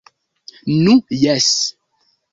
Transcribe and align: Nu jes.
Nu 0.85 0.95
jes. 1.25 1.53